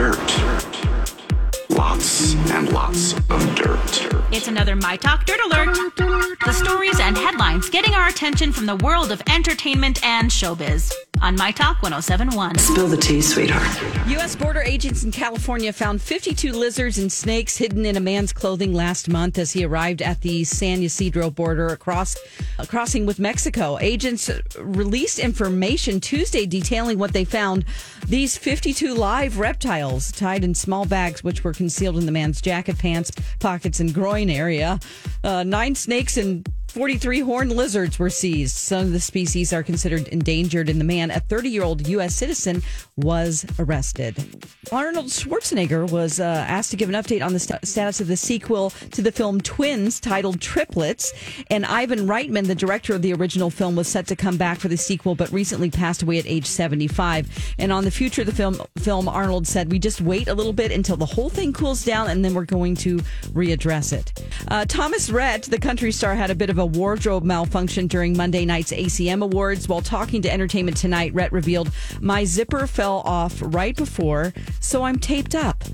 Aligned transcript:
Dirt. 0.00 0.80
Lots 1.68 2.32
and 2.52 2.72
lots 2.72 3.12
of 3.28 3.54
dirt. 3.54 4.09
It's 4.32 4.46
another 4.46 4.76
My 4.76 4.96
Talk 4.96 5.26
Dirt 5.26 5.40
Alert. 5.46 5.74
The 6.46 6.52
stories 6.52 7.00
and 7.00 7.18
headlines 7.18 7.68
getting 7.68 7.94
our 7.94 8.06
attention 8.06 8.52
from 8.52 8.64
the 8.64 8.76
world 8.76 9.10
of 9.10 9.20
entertainment 9.28 10.04
and 10.04 10.30
showbiz 10.30 10.92
on 11.20 11.34
My 11.36 11.50
Talk 11.50 11.82
1071. 11.82 12.56
Spill 12.58 12.86
the 12.86 12.96
tea, 12.96 13.20
sweetheart. 13.20 14.06
U.S. 14.08 14.36
border 14.36 14.62
agents 14.62 15.04
in 15.04 15.10
California 15.10 15.72
found 15.72 16.00
52 16.00 16.52
lizards 16.52 16.98
and 16.98 17.12
snakes 17.12 17.56
hidden 17.56 17.84
in 17.84 17.96
a 17.96 18.00
man's 18.00 18.32
clothing 18.32 18.72
last 18.72 19.08
month 19.08 19.36
as 19.36 19.52
he 19.52 19.64
arrived 19.64 20.00
at 20.00 20.20
the 20.20 20.44
San 20.44 20.82
Ysidro 20.82 21.28
border 21.30 21.66
across 21.66 22.16
uh, 22.58 22.64
crossing 22.64 23.06
with 23.06 23.18
Mexico. 23.18 23.78
Agents 23.80 24.30
released 24.58 25.18
information 25.18 26.00
Tuesday 26.00 26.46
detailing 26.46 26.98
what 26.98 27.12
they 27.12 27.24
found. 27.24 27.64
These 28.06 28.38
52 28.38 28.94
live 28.94 29.38
reptiles 29.38 30.10
tied 30.12 30.42
in 30.42 30.54
small 30.54 30.86
bags, 30.86 31.22
which 31.22 31.44
were 31.44 31.52
concealed 31.52 31.98
in 31.98 32.06
the 32.06 32.12
man's 32.12 32.40
jacket, 32.40 32.78
pants, 32.78 33.12
pockets, 33.40 33.80
and 33.80 33.92
groin 33.92 34.19
area. 34.28 34.78
Uh, 35.24 35.44
nine 35.44 35.74
snakes 35.74 36.16
and 36.16 36.46
43 36.70 37.20
horned 37.20 37.52
lizards 37.52 37.98
were 37.98 38.10
seized. 38.10 38.56
Some 38.56 38.86
of 38.86 38.92
the 38.92 39.00
species 39.00 39.52
are 39.52 39.64
considered 39.64 40.06
endangered, 40.08 40.68
and 40.68 40.80
the 40.80 40.84
man, 40.84 41.10
a 41.10 41.18
30 41.18 41.48
year 41.48 41.64
old 41.64 41.88
U.S. 41.88 42.14
citizen, 42.14 42.62
was 42.96 43.44
arrested. 43.58 44.44
Arnold 44.70 45.06
Schwarzenegger 45.06 45.90
was 45.90 46.20
uh, 46.20 46.44
asked 46.46 46.70
to 46.70 46.76
give 46.76 46.88
an 46.88 46.94
update 46.94 47.26
on 47.26 47.32
the 47.32 47.40
st- 47.40 47.66
status 47.66 48.00
of 48.00 48.06
the 48.06 48.16
sequel 48.16 48.70
to 48.92 49.02
the 49.02 49.10
film 49.10 49.40
Twins 49.40 49.98
titled 49.98 50.40
Triplets. 50.40 51.12
And 51.50 51.66
Ivan 51.66 52.06
Reitman, 52.06 52.46
the 52.46 52.54
director 52.54 52.94
of 52.94 53.02
the 53.02 53.14
original 53.14 53.50
film, 53.50 53.74
was 53.74 53.88
set 53.88 54.06
to 54.06 54.14
come 54.14 54.36
back 54.36 54.60
for 54.60 54.68
the 54.68 54.76
sequel, 54.76 55.16
but 55.16 55.30
recently 55.32 55.70
passed 55.70 56.02
away 56.02 56.18
at 56.18 56.26
age 56.26 56.46
75. 56.46 57.54
And 57.58 57.72
on 57.72 57.82
the 57.82 57.90
future 57.90 58.22
of 58.22 58.26
the 58.26 58.34
film, 58.34 58.62
film 58.78 59.08
Arnold 59.08 59.48
said, 59.48 59.72
We 59.72 59.80
just 59.80 60.00
wait 60.00 60.28
a 60.28 60.34
little 60.34 60.52
bit 60.52 60.70
until 60.70 60.96
the 60.96 61.06
whole 61.06 61.30
thing 61.30 61.52
cools 61.52 61.84
down, 61.84 62.10
and 62.10 62.24
then 62.24 62.32
we're 62.32 62.44
going 62.44 62.76
to 62.76 62.98
readdress 63.32 63.92
it. 63.92 64.09
Uh, 64.48 64.64
Thomas 64.64 65.10
Rhett, 65.10 65.42
the 65.44 65.58
country 65.58 65.92
star, 65.92 66.14
had 66.14 66.30
a 66.30 66.34
bit 66.34 66.50
of 66.50 66.58
a 66.58 66.66
wardrobe 66.66 67.24
malfunction 67.24 67.86
during 67.86 68.16
Monday 68.16 68.44
night's 68.44 68.72
ACM 68.72 69.22
Awards. 69.22 69.68
While 69.68 69.82
talking 69.82 70.22
to 70.22 70.32
Entertainment 70.32 70.76
Tonight, 70.76 71.14
Rhett 71.14 71.32
revealed, 71.32 71.70
My 72.00 72.24
zipper 72.24 72.66
fell 72.66 73.02
off 73.04 73.40
right 73.40 73.76
before, 73.76 74.32
so 74.60 74.82
I'm 74.82 74.98
taped 74.98 75.34
up. 75.34 75.64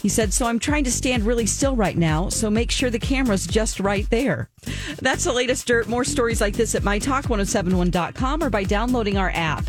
He 0.00 0.08
said, 0.08 0.32
So 0.32 0.46
I'm 0.46 0.58
trying 0.58 0.84
to 0.84 0.92
stand 0.92 1.24
really 1.24 1.46
still 1.46 1.74
right 1.74 1.96
now, 1.96 2.28
so 2.28 2.50
make 2.50 2.70
sure 2.70 2.90
the 2.90 2.98
camera's 2.98 3.46
just 3.46 3.80
right 3.80 4.08
there. 4.10 4.48
That's 5.00 5.24
the 5.24 5.32
latest 5.32 5.66
dirt. 5.66 5.88
More 5.88 6.04
stories 6.04 6.40
like 6.40 6.54
this 6.54 6.74
at 6.74 6.82
mytalk1071.com 6.82 8.42
or 8.42 8.50
by 8.50 8.64
downloading 8.64 9.18
our 9.18 9.30
app. 9.30 9.68